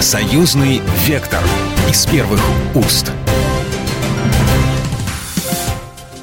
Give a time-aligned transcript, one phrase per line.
[0.00, 1.40] Союзный вектор
[1.90, 2.40] из первых
[2.76, 3.10] уст.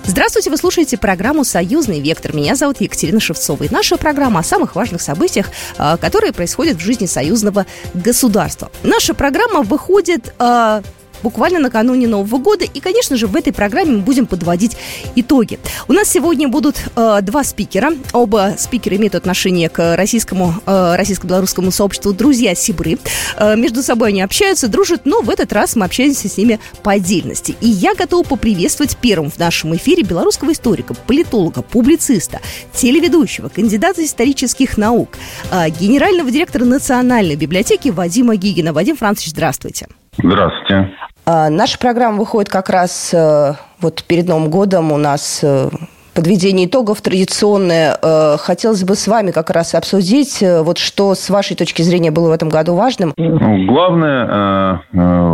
[0.06, 2.34] Здравствуйте, вы слушаете программу «Союзный вектор».
[2.34, 3.64] Меня зовут Екатерина Шевцова.
[3.64, 8.72] И наша программа о самых важных событиях, а, которые происходят в жизни союзного государства.
[8.82, 10.82] Наша программа выходит а,
[11.24, 12.66] буквально накануне Нового года.
[12.66, 14.78] И, конечно же, в этой программе мы будем подводить
[15.16, 15.60] итоги.
[15.88, 17.92] У нас сегодня будут э, два спикера.
[18.14, 22.98] Оба спикера имеют отношение к российскому, э, российско-белорусскому сообществу «Друзья Сибры».
[23.38, 26.92] Э, между собой они общаются, дружат, но в этот раз мы общаемся с ними по
[26.92, 27.56] отдельности.
[27.62, 32.40] И я готова поприветствовать первым в нашем эфире белорусского историка, политолога, публициста,
[32.74, 35.10] телеведущего, кандидата исторических наук,
[35.52, 38.74] э, генерального директора Национальной библиотеки Вадима Гигина.
[38.74, 39.88] Вадим Францович, здравствуйте.
[40.18, 40.96] Здравствуйте.
[41.28, 44.92] А, наша программа выходит как раз э, вот перед Новым годом.
[44.92, 45.70] У нас э,
[46.14, 47.98] подведение итогов традиционное.
[48.00, 52.30] Э, хотелось бы с вами как раз обсудить, вот что с вашей точки зрения было
[52.30, 53.14] в этом году важным.
[53.18, 54.82] Ну, главное,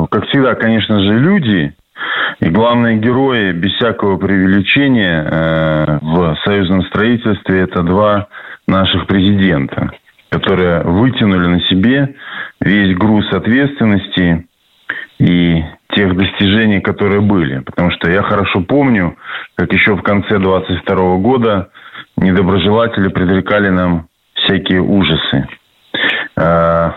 [0.09, 1.73] как всегда, конечно же, люди.
[2.39, 8.27] И главные герои, без всякого преувеличения, в союзном строительстве– это два
[8.65, 9.91] наших президента,
[10.29, 12.15] которые вытянули на себе
[12.61, 14.47] весь груз ответственности
[15.21, 17.59] и тех достижений, которые были.
[17.59, 19.17] Потому что я хорошо помню,
[19.55, 21.69] как еще в конце 22 года
[22.17, 25.47] недоброжелатели предрекали нам всякие ужасы.
[26.35, 26.95] А,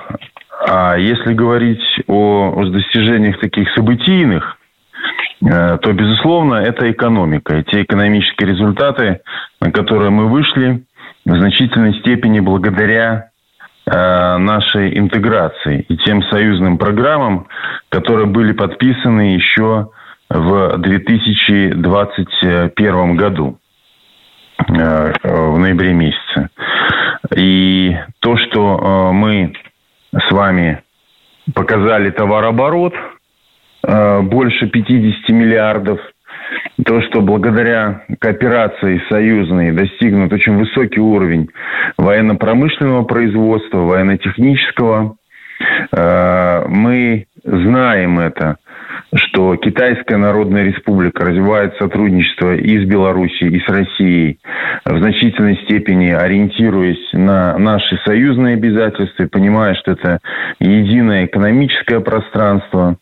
[0.67, 4.57] а если говорить о, о достижениях таких событийных,
[5.45, 7.59] э, то, безусловно, это экономика.
[7.59, 9.21] И те экономические результаты,
[9.61, 10.83] на которые мы вышли,
[11.27, 13.31] в значительной степени благодаря
[13.87, 17.47] нашей интеграции и тем союзным программам,
[17.91, 19.91] которые были подписаны еще
[20.31, 23.59] в 2021 году
[24.59, 26.49] э, в ноябре месяце.
[27.37, 29.53] И то, что э, мы
[30.13, 30.83] с вами
[31.55, 32.95] показали товарооборот
[33.83, 36.01] больше 50 миллиардов–
[36.85, 41.49] то, что благодаря кооперации союзной достигнут очень высокий уровень
[41.97, 45.17] военно-промышленного производства, военно-технического.
[45.97, 48.57] Э, мы знаем это,
[49.15, 54.39] что Китайская Народная Республика развивает сотрудничество и с Белоруссией, и с Россией,
[54.85, 60.19] в значительной степени ориентируясь на наши союзные обязательства, понимая, что это
[60.59, 62.97] единое экономическое пространство,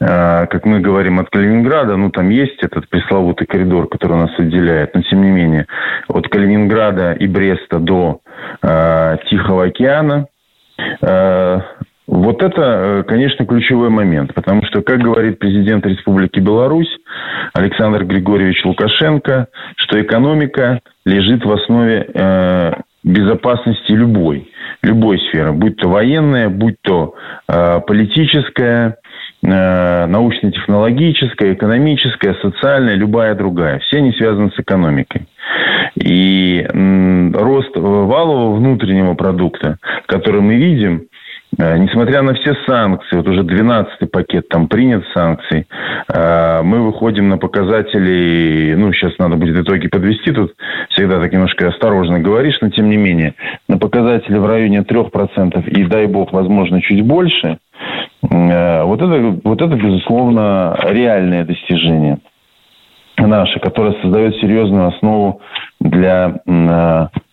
[0.00, 4.94] а, как мы говорим, от Калининграда, ну, там есть этот пресловутый коридор, который нас отделяет,
[4.94, 5.66] но тем не менее,
[6.08, 8.20] от Калининграда и Бреста до
[8.62, 10.26] э, Тихого океана,
[11.02, 11.60] э,
[12.10, 16.90] вот это, конечно, ключевой момент, потому что, как говорит президент Республики Беларусь
[17.52, 22.72] Александр Григорьевич Лукашенко, что экономика лежит в основе э,
[23.04, 24.50] безопасности любой,
[24.82, 27.14] любой сферы, будь то военная, будь то
[27.48, 28.96] э, политическая,
[29.42, 33.78] Э, научно-технологическая, экономическая, социальная, любая другая.
[33.78, 35.26] Все они связаны с экономикой.
[35.94, 36.66] И
[37.34, 41.09] рост валового внутреннего продукта, который мы видим, э,
[41.58, 45.66] несмотря на все санкции, вот уже 12-й пакет там принят санкций,
[46.12, 50.54] э, мы выходим на показатели, ну, сейчас надо будет итоги подвести, тут
[50.90, 53.34] всегда так немножко осторожно говоришь, но тем не менее,
[53.68, 57.58] на показатели в районе 3% и, дай бог, возможно, чуть больше–
[58.22, 62.18] Э, вот это, вот это, безусловно, реальное достижение
[63.16, 65.40] наше, которое создает серьезную основу
[65.78, 67.29] для э, Э,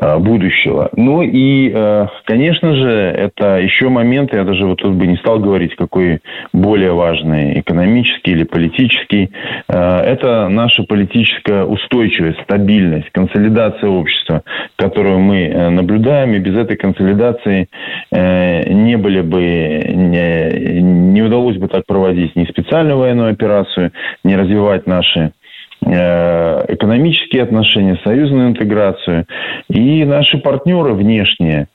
[0.00, 0.90] будущего.
[0.96, 5.38] Ну и, э, конечно же, это еще момент, я даже вот тут бы не стал
[5.38, 6.20] говорить, какой
[6.52, 9.30] более важный, экономический или политический.
[9.68, 14.42] Э, это наша политическая устойчивость, стабильность, консолидация общества,
[14.76, 17.68] которую мы наблюдаем, и без этой консолидации
[18.10, 23.92] не были бы, не, не удалось бы так проводить ни специальную военную операцию,
[24.24, 25.41] не развивать наши Э,
[25.84, 29.26] экономические отношения, союзную интеграцию.
[29.68, 31.68] И наши партнеры внешние,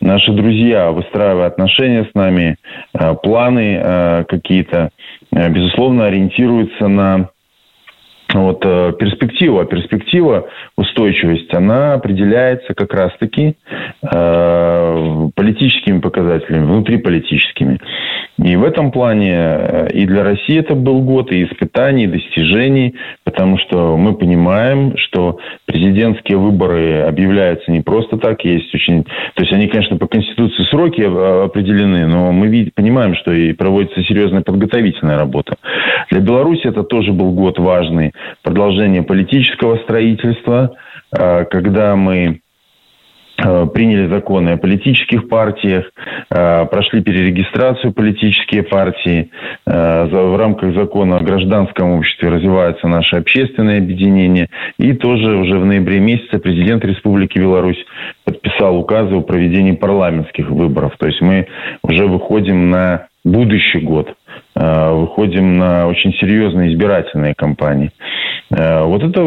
[0.00, 2.56] наши друзья, выстраивая отношения с нами,
[2.92, 4.90] э, планы э, какие-то,
[5.30, 7.30] безусловно, ориентируются на
[8.32, 8.60] вот
[8.98, 13.56] перспектива, а перспектива, устойчивость, она определяется как раз-таки
[14.02, 17.78] э, политическими показателями, внутриполитическими.
[18.42, 22.96] И в этом плане э, и для России это был год и испытаний, и достижений,
[23.22, 29.04] потому что мы понимаем, что президентские выборы объявляются не просто так, есть очень...
[29.04, 31.02] То есть они, конечно, по Конституции сроки
[31.44, 35.56] определены, но мы понимаем, что и проводится серьезная подготовительная работа.
[36.10, 38.12] Для Беларуси это тоже был год важный.
[38.42, 40.73] Продолжение политического строительства, э,
[41.14, 42.40] когда мы
[43.36, 45.90] Э, приняли законы о политических партиях,
[46.30, 49.30] э, прошли перерегистрацию политические партии.
[49.66, 54.48] Э, в рамках закона о гражданском обществе развиваются наши общественные объединения.
[54.78, 57.84] И тоже уже в ноябре месяце президент Республики Беларусь
[58.24, 60.94] подписал указы о проведении парламентских выборов.
[60.98, 61.48] То есть мы
[61.82, 64.14] уже выходим на будущий год.
[64.54, 67.90] Э, выходим на очень серьезные избирательные кампании.
[68.50, 69.20] Э, вот это,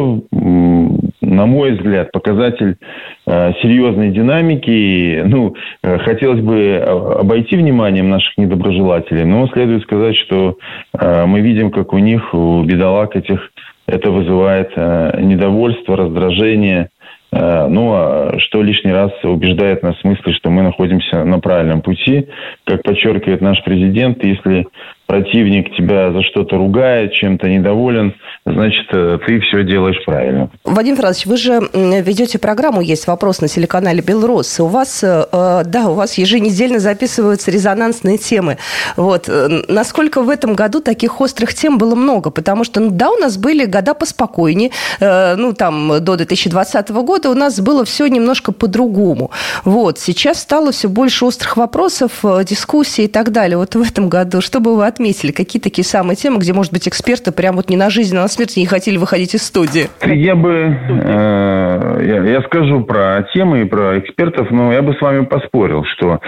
[1.21, 2.77] на мой взгляд, показатель
[3.25, 5.23] э, серьезной динамики.
[5.25, 6.77] Ну, хотелось бы
[7.19, 10.57] обойти вниманием наших недоброжелателей, но следует сказать, что
[10.93, 13.51] мы видим, как у них, у бедолаг этих,
[13.87, 16.89] это вызывает недовольство, раздражение,
[17.31, 22.27] ну, а что лишний раз убеждает нас в смысле, что мы находимся на правильном пути.
[22.65, 24.67] Как подчеркивает наш президент, если
[25.07, 28.13] противник тебя за что-то ругает, чем-то недоволен,
[28.53, 30.49] значит, э, ты все делаешь правильно.
[30.63, 34.59] Вадим Францович, вы же ведете программу «Есть вопрос» на телеканале «Белрос».
[34.59, 38.57] У вас, э, э, да, у вас еженедельно записываются резонансные темы.
[38.95, 39.29] Вот.
[39.67, 42.29] Насколько в этом году таких острых тем было много?
[42.29, 47.33] Потому что, ну, да, у нас были года поспокойнее, ну, там, до 2020 года у
[47.33, 49.31] нас было все немножко по-другому.
[49.63, 49.99] Вот.
[49.99, 53.57] Сейчас стало все больше острых вопросов, дискуссий и так далее.
[53.57, 55.31] Вот в этом году что бы вы отметили?
[55.31, 58.27] Какие такие самые темы, где, может быть, эксперты прям вот не на жизнь, а на
[58.37, 59.87] смерть не хотели выходить из студии?
[60.05, 65.01] Я бы, э, я, я скажу про темы и про экспертов, но я бы с
[65.01, 66.19] вами поспорил, что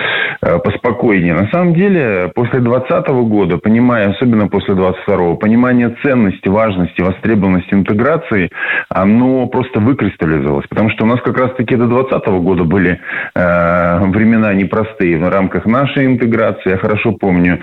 [0.42, 1.34] э, поспокойнее.
[1.34, 8.50] На самом деле, после 2020 года, понимая, особенно после 22 понимание ценности, важности, востребованности интеграции,
[8.90, 10.66] оно просто выкристаллизовалось.
[10.68, 13.00] Потому что у нас как раз-таки до 2020 года были
[13.36, 16.72] э, времена непростые в рамках нашей интеграции.
[16.72, 17.60] Я хорошо помню.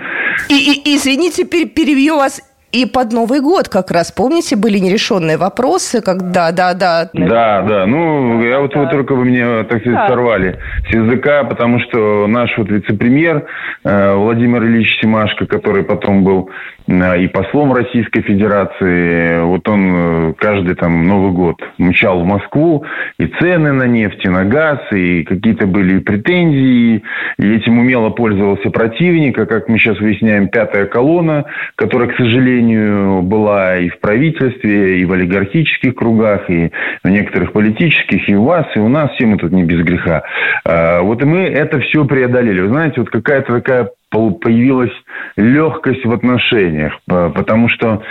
[0.49, 2.41] И, и, и извините, перебью вас.
[2.73, 7.09] И под Новый год как раз, помните, были нерешенные вопросы, когда, да, да.
[7.13, 8.81] Да, да, ну, я вот, да.
[8.81, 10.07] вот только вы меня, так сказать, да.
[10.09, 10.59] сорвали
[10.89, 13.45] с языка, потому что наш вот вице-премьер
[13.85, 16.49] э, Владимир Ильич Симашко, который потом был
[16.87, 22.83] э, и послом Российской Федерации, вот он э, каждый там Новый год мчал в Москву,
[23.17, 27.01] и цены на нефть, и на газ, и какие-то были претензии,
[27.39, 31.45] и этим умело пользовался противник, а как мы сейчас выясняем, пятая колонна,
[31.77, 36.71] которая, к сожалению, сожалению, была и в правительстве, и в олигархических кругах, и
[37.03, 40.23] в некоторых политических, и у вас, и у нас, все мы тут не без греха.
[40.65, 42.61] А, вот и мы это все преодолели.
[42.61, 44.91] Вы знаете, вот какая-то такая появилась
[45.35, 48.01] легкость в отношениях, потому что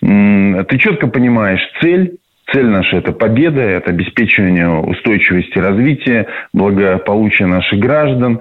[0.00, 2.16] ты четко понимаешь цель,
[2.50, 8.40] Цель наша– это победа, это обеспечивание устойчивости развития, благополучия наших граждан.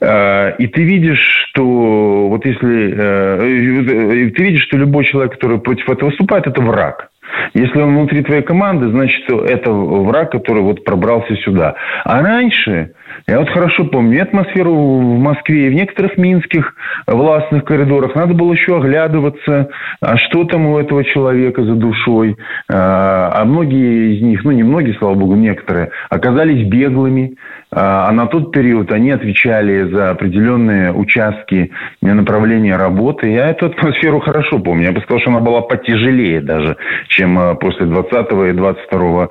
[0.00, 5.90] Э, и ты видишь, что вот если э, ты видишь, что любой человек, который против
[5.90, 7.11] этого выступает, это враг.
[7.54, 11.74] Если он внутри твоей команды, значит, это враг, который вот пробрался сюда.
[12.04, 12.92] А раньше
[13.26, 16.74] я вот хорошо помню атмосферу в Москве и в некоторых минских
[17.06, 18.14] властных коридорах.
[18.14, 19.68] Надо было еще оглядываться,
[20.00, 22.36] а что там у этого человека за душой.
[22.70, 27.36] А, а многие из них, ну не многие, слава богу, некоторые, оказались беглыми.
[27.70, 31.70] А, а на тот период они отвечали за определенные участки
[32.00, 33.30] направления работы.
[33.30, 34.86] Я эту атмосферу хорошо помню.
[34.86, 36.76] Я бы сказал, что она была потяжелее даже,
[37.08, 39.28] чем а, после 20 и 22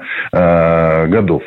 [1.08, 1.44] годов.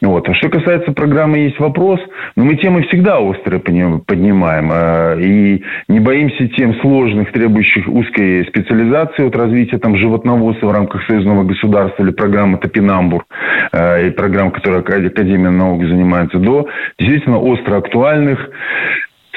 [0.00, 0.28] Вот.
[0.28, 2.00] А что касается программы «Есть вопрос», вопрос,
[2.36, 9.26] но мы темы всегда острые поднимаем э, и не боимся тем сложных, требующих узкой специализации
[9.26, 13.24] от развития там животноводства в рамках союзного государства или программы Топинамбур
[13.72, 18.38] э, и программ, которые Академия наук занимается, до действительно остро актуальных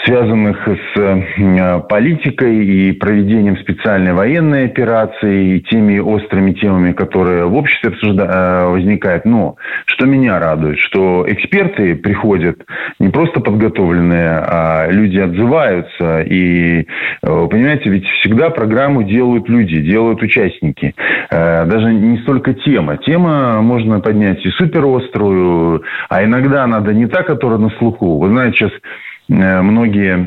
[0.05, 7.55] связанных с э, политикой и проведением специальной военной операции, и теми острыми темами, которые в
[7.55, 8.25] обществе обсужда...
[8.25, 9.25] Э, возникают.
[9.25, 9.55] Но
[9.85, 12.57] что меня радует, что эксперты приходят
[12.99, 16.21] не просто подготовленные, а люди отзываются.
[16.21, 20.95] И, э, понимаете, ведь всегда программу делают люди, делают участники.
[21.29, 22.97] Даже не столько тема.
[22.97, 28.17] Тема можно поднять и суперострую, а иногда надо не та, которая на слуху.
[28.19, 30.17] Вы знаете, сейчас Э, многие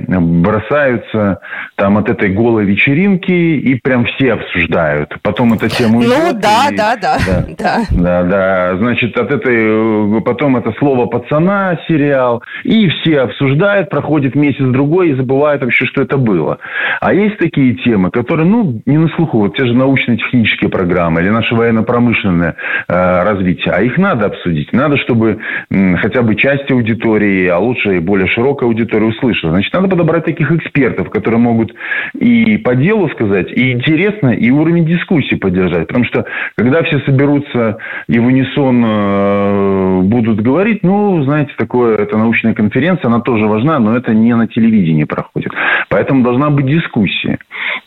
[0.40, 1.40] бросаются
[1.76, 5.14] там от этой голой вечеринки и прям все обсуждают.
[5.22, 6.14] Потом эта тема уйдет.
[6.16, 7.18] Ну да, и, да, да,
[7.58, 8.22] да, да.
[8.24, 15.14] Да, Значит, от этой потом это слово пацана сериал и все обсуждают, проходит месяц-другой и
[15.14, 16.58] забывают вообще, что это было.
[17.00, 19.38] А есть такие темы, которые, ну, не на слуху.
[19.38, 22.56] Вот те же научно-технические программы или наше военно-промышленное
[22.88, 23.74] э, развитие.
[23.74, 24.72] А их надо обсудить.
[24.72, 25.38] Надо, чтобы
[25.70, 29.52] м, хотя бы часть аудитории, а лучше и более широкая аудитория аудитория услышала.
[29.52, 31.74] Значит, надо подобрать таких экспертов, которые могут
[32.18, 35.86] и по делу сказать, и интересно, и уровень дискуссии поддержать.
[35.86, 36.24] Потому что,
[36.56, 43.08] когда все соберутся и в унисон э, будут говорить, ну, знаете, такое, это научная конференция,
[43.08, 45.52] она тоже важна, но это не на телевидении проходит.
[45.88, 47.38] Поэтому должна быть дискуссия.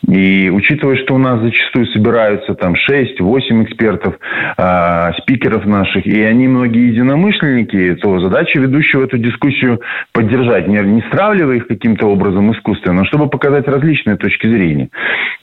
[0.06, 4.14] И учитывая, что у нас зачастую собираются там 6-8 экспертов,
[4.56, 9.80] э, спикеров наших, и они многие единомышленники, то задача ведущего эту дискуссию
[10.12, 14.88] поддержать, не, не стравливая их каким-то образом искусственно, но чтобы показать различные точки зрения.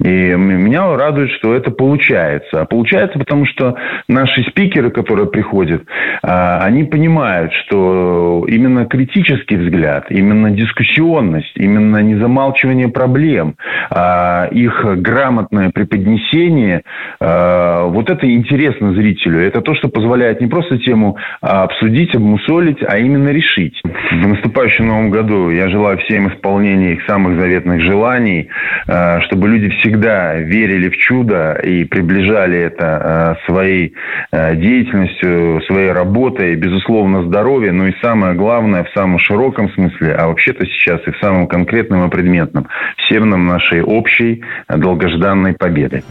[0.03, 2.61] И меня радует, что это получается.
[2.61, 3.75] А получается, потому что
[4.09, 5.83] наши спикеры, которые приходят,
[6.21, 13.55] а, они понимают, что именно критический взгляд, именно дискуссионность, именно незамалчивание проблем,
[13.89, 16.81] а, их грамотное преподнесение,
[17.21, 19.39] а, вот это интересно зрителю.
[19.39, 23.81] Это то, что позволяет не просто тему обсудить, обмусолить, а именно решить.
[23.83, 28.49] В наступающем новом году я желаю всем исполнения их самых заветных желаний,
[28.85, 33.93] чтобы люди всегда верили в чудо и приближали это своей
[34.31, 40.65] деятельностью, своей работой, безусловно, здоровье, но и самое главное в самом широком смысле, а вообще-то
[40.65, 46.03] сейчас и в самом конкретном и предметном, всем нам нашей общей долгожданной победы.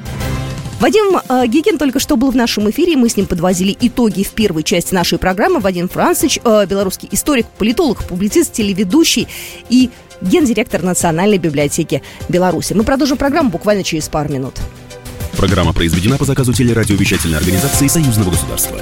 [0.84, 4.32] Вадим э, Гигин только что был в нашем эфире, мы с ним подвозили итоги в
[4.32, 5.60] первой части нашей программы.
[5.60, 9.26] Вадим Францич, э, белорусский историк, политолог, публицист, телеведущий
[9.70, 9.88] и
[10.20, 12.74] гендиректор Национальной библиотеки Беларуси.
[12.74, 14.56] Мы продолжим программу буквально через пару минут.
[15.38, 18.78] Программа произведена по заказу телерадиовещательной организации Союзного государства.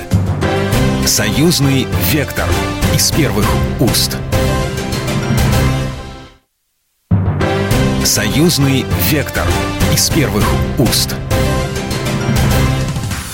[1.07, 2.49] Союзный вектор
[2.97, 3.47] из первых
[3.79, 4.17] уст.
[8.05, 9.47] Союзный вектор
[9.95, 10.45] из первых
[10.81, 11.15] уст.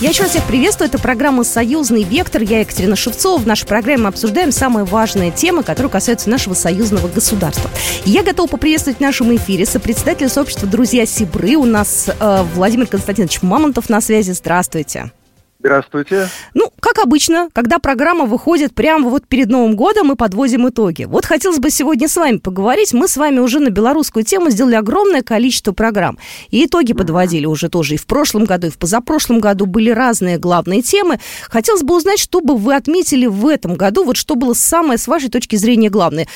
[0.01, 0.89] Я еще раз всех приветствую.
[0.89, 2.41] Это программа «Союзный вектор».
[2.41, 3.41] Я Екатерина Шевцова.
[3.41, 7.69] В нашей программе мы обсуждаем самые важные темы, которые касаются нашего союзного государства.
[8.05, 11.57] Я готова поприветствовать в нашем эфире сопредседателя сообщества «Друзья Сибры».
[11.57, 14.31] У нас э, Владимир Константинович Мамонтов на связи.
[14.31, 15.11] Здравствуйте.
[15.61, 16.29] Здравствуйте.
[16.55, 21.03] Ну, как обычно, когда программа выходит прямо вот перед Новым годом, мы подводим итоги.
[21.03, 22.93] Вот хотелось бы сегодня с вами поговорить.
[22.93, 26.17] Мы с вами уже на белорусскую тему сделали огромное количество программ.
[26.51, 30.39] И итоги подводили уже тоже и в прошлом году, и в позапрошлом году были разные
[30.39, 31.19] главные темы.
[31.49, 35.09] Хотелось бы узнать, что бы вы отметили в этом году, вот что было самое, с
[35.09, 36.29] вашей точки зрения, главное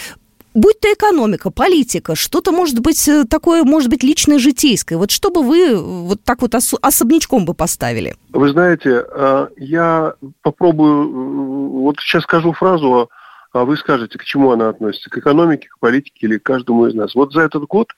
[0.55, 4.99] будь то экономика, политика, что-то может быть э, такое, может быть, личное, житейское.
[4.99, 8.17] Вот что бы вы вот так вот ос- особнячком бы поставили?
[8.31, 13.11] Вы знаете, а, я попробую, вот сейчас скажу фразу,
[13.53, 16.95] а вы скажете, к чему она относится, к экономике, к политике или к каждому из
[16.95, 17.15] нас.
[17.15, 17.89] Вот за этот год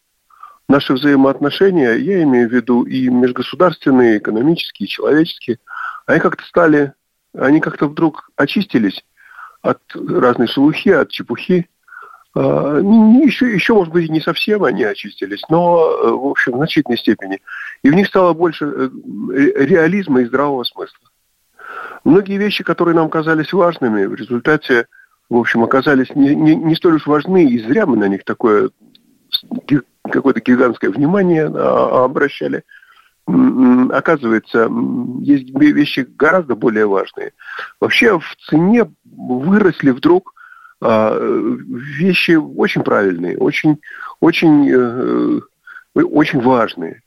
[0.69, 5.59] наши взаимоотношения, я имею в виду и межгосударственные, и экономические, и человеческие,
[6.07, 6.93] они как-то стали,
[7.37, 9.05] они как-то вдруг очистились
[9.63, 11.69] от разной шелухи, от чепухи,
[12.37, 17.41] еще, еще, может быть, не совсем они очистились, но, э, в общем, в значительной степени.
[17.83, 18.89] И в них стало больше э,
[19.33, 20.99] реализма и здравого смысла.
[22.03, 24.87] Многие вещи, которые нам казались важными, в результате,
[25.31, 28.71] в общем, оказались не, не, не столь уж важны, и зря мы на них такое
[30.11, 32.63] какое-то гигантское внимание а, обращали.
[33.27, 34.69] Оказывается,
[35.21, 37.33] есть вещи гораздо более важные.
[37.81, 40.34] Вообще в цене выросли вдруг а,
[40.85, 43.81] вещи очень правильные, очень,
[44.21, 45.41] очень, э,
[45.95, 47.03] очень важные.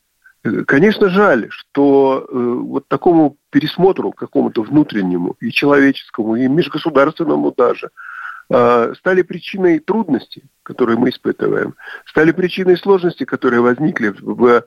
[0.66, 7.90] Конечно, жаль, что э, вот такому пересмотру, какому-то внутреннему, и человеческому, и межгосударственному даже,
[8.50, 14.64] а, стали причиной трудностей, которые мы испытываем, стали причиной сложностей, которые возникли в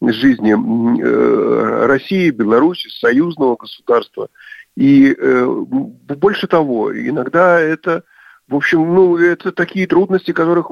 [0.00, 4.28] жизни э, России, Беларуси, союзного государства.
[4.76, 8.02] И больше того, иногда это
[8.48, 10.70] в общем, ну, это такие трудности, которых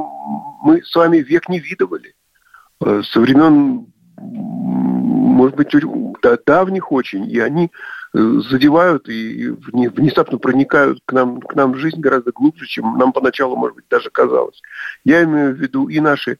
[0.63, 2.15] мы с вами век не видывали.
[2.85, 3.87] Э, со времен,
[4.19, 5.75] может быть,
[6.47, 7.71] давних очень, и они
[8.15, 8.19] э,
[8.51, 13.57] задевают и внезапно проникают к нам, к нам в жизнь гораздо глубже, чем нам поначалу,
[13.57, 14.61] может быть, даже казалось.
[15.05, 16.39] Я имею в виду и наши,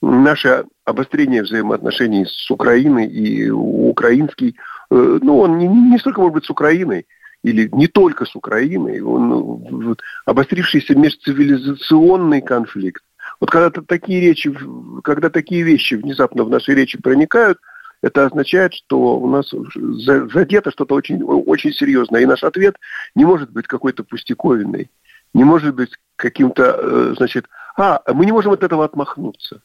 [0.00, 4.56] наше обострение взаимоотношений с Украиной и украинский,
[4.90, 7.06] э, ну, он не, не столько, может быть, с Украиной,
[7.42, 9.96] или не только с Украиной, он,
[10.26, 13.02] обострившийся межцивилизационный конфликт.
[13.40, 14.56] Вот когда такие речи,
[15.02, 17.58] когда такие вещи внезапно в нашей речи проникают,
[18.02, 22.20] это означает, что у нас задето что-то очень, очень серьезное.
[22.20, 22.76] И наш ответ
[23.14, 24.90] не может быть какой-то пустяковиной,
[25.34, 27.46] не может быть каким-то, э, значит,
[27.76, 29.62] а, мы не можем от этого отмахнуться.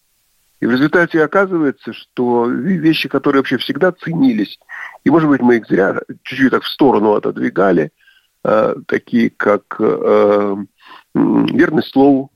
[0.59, 4.59] И в результате оказывается, что вещи, которые вообще всегда ценились,
[5.03, 7.91] и, может быть, мы их зря чуть-чуть так в сторону отодвигали,
[8.43, 10.55] э, такие как э,
[11.13, 12.31] верность слову,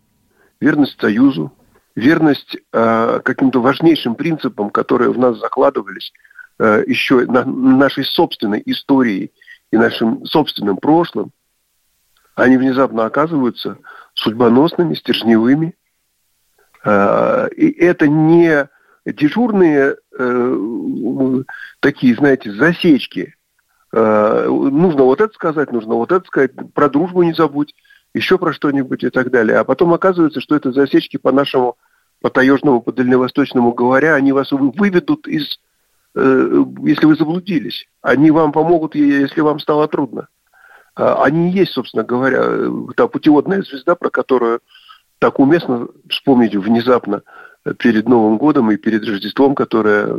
[0.60, 1.52] верность Союзу,
[1.96, 6.14] верность э, каким-то важнейшим принципам, которые в нас закладывались
[6.60, 9.32] э, еще на нашей собственной истории
[9.72, 11.32] и нашим собственным прошлым,
[12.36, 13.78] они внезапно оказываются
[14.14, 15.76] судьбоносными, стержневыми.
[16.84, 18.68] Э, и это не
[19.06, 21.44] дежурные э,
[21.80, 23.36] такие, знаете, засечки.
[23.94, 27.76] Э, нужно вот это сказать, нужно вот это сказать, про дружбу не забудь,
[28.14, 29.58] еще про что-нибудь и так далее.
[29.58, 31.78] А потом оказывается, что это засечки по нашему,
[32.22, 35.60] по таежному, по дальневосточному говоря, они вас выведут из,
[36.14, 37.88] если вы заблудились.
[38.02, 40.28] Они вам помогут, если вам стало трудно.
[40.96, 42.44] А, они есть, собственно говоря,
[42.96, 44.60] та путеводная звезда, про которую
[45.22, 47.22] так уместно вспомнить внезапно
[47.78, 50.18] перед Новым годом и перед Рождеством, которое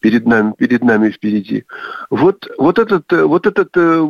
[0.00, 1.66] перед нами, перед нами впереди.
[2.08, 4.08] Вот, вот этот, вот этот э,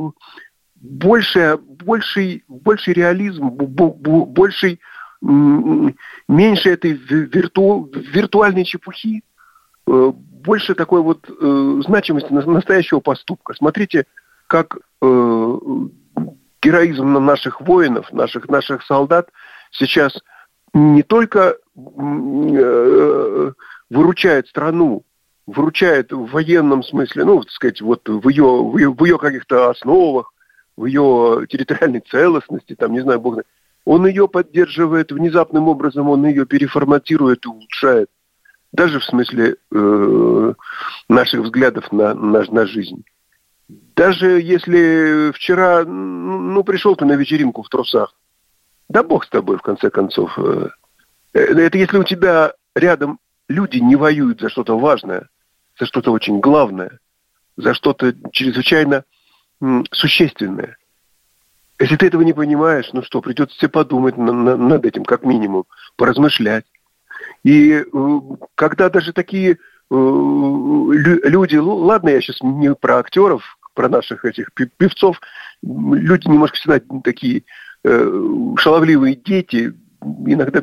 [0.76, 4.80] больший, больший, больший реализм, больший,
[5.20, 9.24] меньше этой вирту, виртуальной чепухи,
[9.88, 13.54] э, больше такой вот э, значимости настоящего поступка.
[13.54, 14.06] Смотрите,
[14.46, 15.58] как э,
[16.62, 19.30] героизм наших воинов, наших, наших солдат
[19.70, 20.18] сейчас
[20.74, 23.52] не только э,
[23.90, 25.04] выручает страну,
[25.46, 29.70] выручает в военном смысле, ну, так сказать, вот в ее, в ее, в ее каких-то
[29.70, 30.32] основах,
[30.76, 33.38] в ее территориальной целостности, там, не знаю, бог
[33.86, 38.10] он ее поддерживает внезапным образом, он ее переформатирует и улучшает.
[38.72, 40.54] Даже в смысле э,
[41.08, 43.04] наших взглядов на, на, на жизнь.
[43.68, 48.12] Даже если вчера, ну, пришел ты на вечеринку в трусах,
[48.88, 50.38] да бог с тобой, в конце концов.
[50.38, 50.68] Э,
[51.32, 55.28] это если у тебя рядом люди не воюют за что-то важное,
[55.78, 56.98] за что-то очень главное,
[57.56, 59.04] за что-то чрезвычайно
[59.90, 60.76] существенное.
[61.78, 65.24] Если ты этого не понимаешь, ну что, придется тебе подумать на, на, над этим, как
[65.24, 65.64] минимум,
[65.96, 66.64] поразмышлять.
[67.44, 67.84] И э,
[68.54, 69.56] когда даже такие э,
[69.90, 75.20] люди, ну, ладно, я сейчас не про актеров, про наших этих певцов,
[75.62, 77.42] люди немножко всегда такие э,
[78.58, 80.62] шаловливые дети, иногда,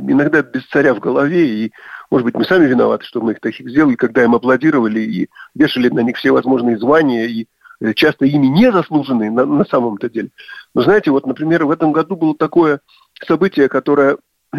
[0.00, 1.72] иногда без царя в голове, и,
[2.10, 5.88] может быть, мы сами виноваты, что мы их таких сделали, когда им аплодировали и вешали
[5.88, 7.46] на них все возможные звания, и
[7.80, 10.30] Э, часто ими не заслуженные на, на самом-то деле.
[10.74, 12.80] Но знаете, вот, например, в этом году было такое
[13.26, 14.16] событие, которое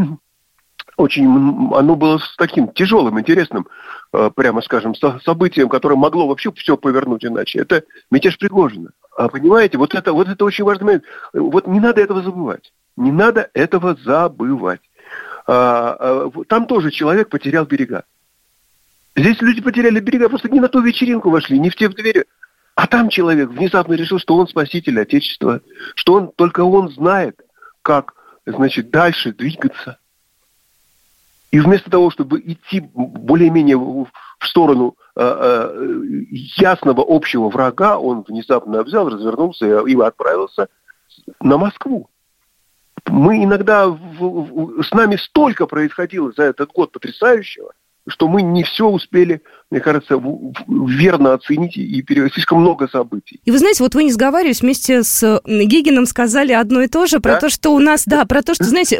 [0.97, 3.67] очень, оно было с таким тяжелым, интересным,
[4.13, 7.59] э, прямо скажем, событием, которое могло вообще все повернуть иначе.
[7.59, 8.91] Это мятеж Пригожина.
[9.15, 11.03] А понимаете, вот это, вот это очень важный момент.
[11.33, 12.73] Вот не надо этого забывать.
[12.97, 14.81] Не надо этого забывать.
[15.47, 18.03] А, а, там тоже человек потерял берега.
[19.15, 22.25] Здесь люди потеряли берега, просто не на ту вечеринку вошли, не в те двери.
[22.75, 25.61] А там человек внезапно решил, что он спаситель Отечества,
[25.95, 27.39] что он только он знает,
[27.81, 29.97] как, значит, дальше двигаться.
[31.51, 33.77] И вместо того, чтобы идти более-менее
[34.45, 36.23] в сторону э, э,
[36.57, 40.69] ясного общего врага, он внезапно взял, развернулся и отправился
[41.41, 42.09] на Москву.
[43.07, 47.71] Мы иногда, с нами столько происходило за этот год потрясающего–
[48.07, 49.41] что мы не все успели,
[49.71, 50.21] мне кажется,
[50.67, 53.41] верно оценить и перевести слишком много событий.
[53.45, 57.19] И вы знаете, вот вы не сговариваясь вместе с Гигином сказали одно и то же
[57.19, 57.39] про да?
[57.39, 58.99] то, что у нас, да, про то, что, знаете,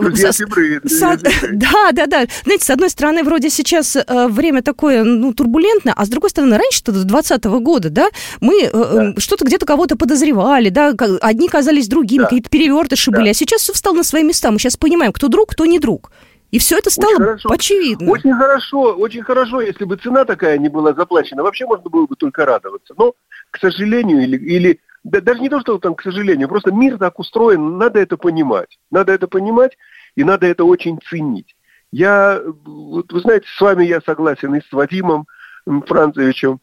[1.52, 2.26] да, да, да.
[2.44, 6.58] Знаете, с одной стороны, вроде сейчас э, время такое, ну, турбулентное, а с другой стороны,
[6.58, 8.08] раньше-то до 2020 года, да,
[8.42, 9.14] мы э, да.
[9.20, 12.26] что-то где-то кого-то подозревали, да, одни казались другими, да.
[12.26, 13.20] какие-то перевертыши да.
[13.20, 15.80] были, а сейчас все встало на свои места, мы сейчас понимаем, кто друг, кто не
[15.80, 16.12] друг.
[16.56, 18.12] И все это стало очень хорошо, очевидно.
[18.12, 21.44] Очень хорошо, очень хорошо, если бы цена такая не была заплачена.
[21.44, 22.94] Вообще можно было бы только радоваться.
[22.98, 23.14] Но,
[23.52, 27.20] к сожалению, или, или да, даже не то, что там, к сожалению, просто мир так
[27.20, 28.80] устроен, надо это понимать.
[28.90, 29.78] Надо это понимать,
[30.16, 31.58] и надо это очень ценить.
[31.92, 35.28] Я, вот, вы знаете, с вами я согласен и с Вадимом
[35.66, 36.62] Францевичем,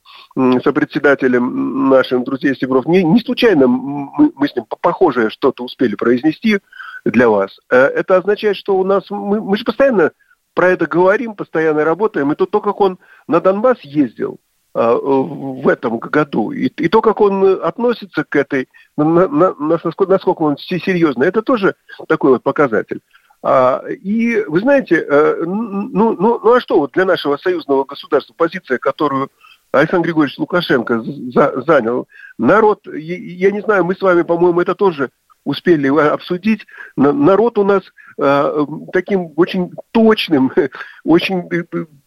[0.65, 2.87] сопредседателем нашим друзей Сибров.
[2.87, 6.61] Не, не случайно мы, мы с ним похожее что-то успели произнести
[7.05, 7.59] для вас.
[7.71, 10.13] Э, это означает, что у нас, мы, мы же постоянно
[10.55, 14.39] про это говорим, постоянно работаем, и то, то как он на Донбасс ездил
[14.75, 20.07] э, в этом году, и, и то, как он относится к этой, на, на, насколько,
[20.07, 21.75] насколько он серьезно, это тоже
[22.09, 23.01] такой вот показатель.
[23.45, 28.35] А, и вы знаете, э, ну, ну, ну а что вот для нашего союзного государства
[28.37, 29.31] позиция, которую
[29.73, 32.07] Александр Григорьевич Лукашенко за, занял,
[32.39, 35.11] народ, я, я не знаю, мы с вами, по-моему, это тоже
[35.45, 37.83] успели обсудить, народ у нас
[38.19, 40.53] э, таким очень точным,
[41.05, 41.65] очень э,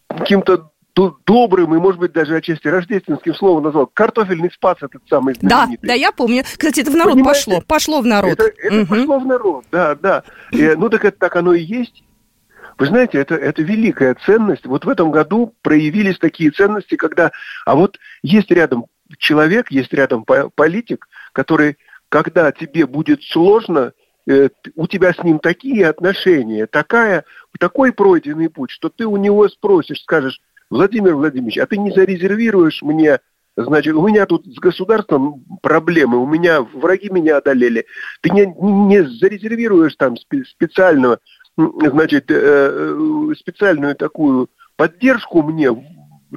[0.08, 0.70] каким-то
[1.26, 3.86] добрым и, может быть, даже отчасти рождественским словом назвал.
[3.86, 5.78] Картофельный спас этот самый знаменитый.
[5.82, 6.42] Да, да, я помню.
[6.42, 7.44] Кстати, это в народ Понимаете?
[7.44, 7.62] пошло.
[7.66, 8.32] Пошло в народ.
[8.32, 8.86] Это, это угу.
[8.86, 10.22] пошло в народ, да, да.
[10.52, 12.02] И, ну, так это так оно и есть.
[12.78, 14.66] Вы знаете, это, это великая ценность.
[14.66, 17.30] Вот в этом году проявились такие ценности, когда...
[17.64, 18.86] А вот есть рядом
[19.18, 21.78] человек, есть рядом политик, который,
[22.22, 23.92] когда тебе будет сложно,
[24.28, 27.24] э, у тебя с ним такие отношения, такая,
[27.58, 32.82] такой пройденный путь, что ты у него спросишь, скажешь, Владимир Владимирович, а ты не зарезервируешь
[32.82, 33.20] мне
[33.58, 37.86] Значит, у меня тут с государством проблемы, у меня враги меня одолели.
[38.20, 41.20] Ты не, не зарезервируешь там специального
[41.56, 45.70] значит, э, э, специальную такую поддержку мне,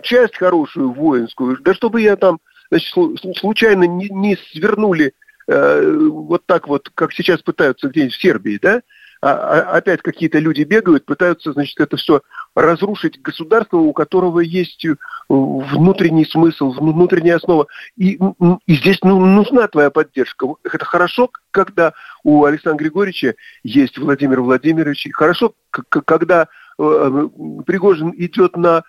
[0.01, 2.39] часть хорошую воинскую, да чтобы я там,
[2.71, 2.93] значит,
[3.37, 5.13] случайно не, не свернули
[5.49, 8.81] э, вот так вот, как сейчас пытаются где-нибудь в Сербии, да,
[9.21, 12.21] а, а, опять какие-то люди бегают, пытаются, значит, это все
[12.55, 14.85] разрушить государство, у которого есть
[15.27, 17.67] внутренний смысл, внутренняя основа.
[17.97, 18.17] И,
[18.65, 20.47] и здесь ну, нужна твоя поддержка.
[20.63, 25.07] Это хорошо, когда у Александра Григорьевича есть Владимир Владимирович.
[25.11, 27.27] Хорошо, когда э,
[27.65, 28.81] Пригожин идет на э,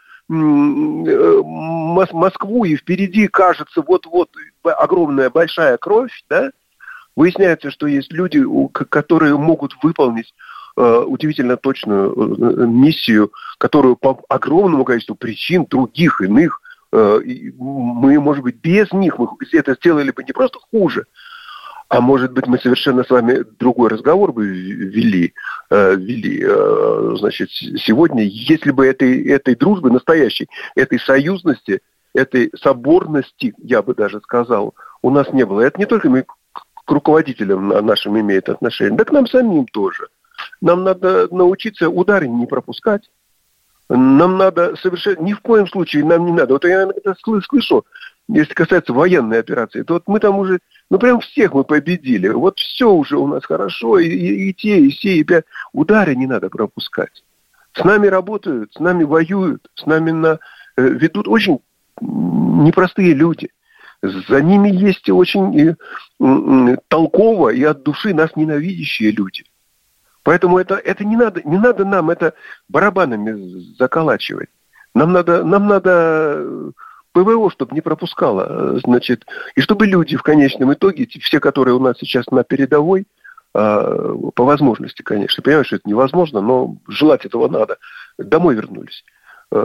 [2.12, 4.31] Москву, и впереди кажется вот-вот
[4.62, 6.51] огромная большая кровь, да,
[7.16, 10.33] выясняется, что есть люди, которые могут выполнить
[10.77, 16.62] Э, удивительно точную э, миссию, которую по огромному количеству причин, других, иных,
[16.93, 17.21] э,
[17.59, 21.07] мы, может быть, без них мы это сделали бы не просто хуже,
[21.90, 25.35] а может быть, мы совершенно с вами другой разговор бы вели,
[25.70, 26.46] вели
[27.18, 31.81] значит, сегодня, если бы этой, этой дружбы настоящей, этой союзности,
[32.14, 35.61] этой соборности, я бы даже сказал, у нас не было.
[35.61, 40.09] Это не только мы к руководителям нашим имеет отношение, да к нам самим тоже–
[40.61, 43.11] нам надо научиться удары не пропускать.
[43.88, 45.22] Нам надо совершенно...
[45.22, 46.55] Ни в коем случае нам не надо.
[46.55, 47.85] Вот я это слышу,
[48.29, 50.61] если касается военной операции, то вот мы там уже...
[50.90, 52.29] Ну, прям всех мы победили.
[52.29, 53.98] Вот все уже у нас хорошо.
[53.98, 55.44] И, и, и те, и все, и пять.
[55.72, 57.22] Удары не надо пропускать.
[57.74, 60.40] С нами работают, с нами воюют, с нами на,
[60.76, 61.61] э, ведут очень
[62.00, 63.50] непростые люди.
[64.03, 65.76] За ними есть очень э,
[66.20, 69.44] э, толково и от души нас ненавидящие люди.
[70.24, 72.35] Поэтому это, это не, надо, не надо нам это
[72.68, 74.48] барабанами заколачивать.
[74.94, 76.72] Нам надо, нам надо
[77.12, 81.96] ПВО, чтобы не пропускало, значит, и чтобы люди в конечном итоге, все, которые у нас
[81.99, 83.07] сейчас на передовой,
[83.53, 87.79] а, по возможности, конечно, понимаешь, что это невозможно, но желать этого надо,
[88.16, 89.05] домой вернулись.
[89.51, 89.64] А,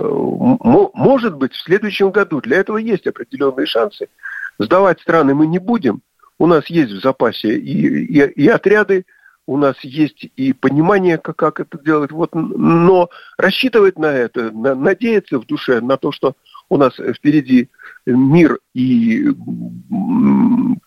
[0.94, 4.08] может быть, в следующем году для этого есть определенные шансы.
[4.58, 6.02] Сдавать страны мы не будем.
[6.40, 9.06] У нас есть в запасе и, и, и отряды,
[9.48, 14.74] у нас есть и понимание, как, как это делать, вот, но рассчитывать на это, на,
[14.74, 16.36] надеяться в душе на то, что
[16.70, 17.70] у нас впереди
[18.06, 19.28] мир и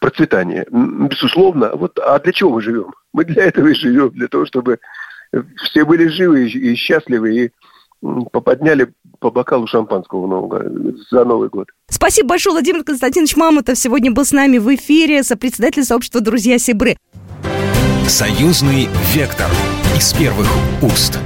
[0.00, 1.70] процветание, безусловно.
[1.74, 2.92] Вот, а для чего мы живем?
[3.12, 4.78] Мы для этого и живем, для того, чтобы
[5.56, 7.50] все были живы и счастливы, и
[8.32, 10.62] поподняли по бокалу шампанского нового,
[11.10, 11.68] за Новый год.
[11.90, 16.96] Спасибо большое, Владимир Константинович Мамонтов сегодня был с нами в эфире, сопредседатель сообщества «Друзья Сибры».
[18.06, 19.48] Союзный вектор
[19.96, 20.46] из первых
[20.80, 21.18] уст.